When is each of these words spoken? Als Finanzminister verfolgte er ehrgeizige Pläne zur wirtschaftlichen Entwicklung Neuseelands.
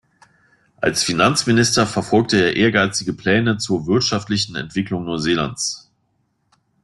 Als 0.77 1.03
Finanzminister 1.03 1.85
verfolgte 1.85 2.37
er 2.37 2.55
ehrgeizige 2.55 3.13
Pläne 3.13 3.57
zur 3.59 3.85
wirtschaftlichen 3.85 4.55
Entwicklung 4.55 5.05
Neuseelands. 5.05 5.91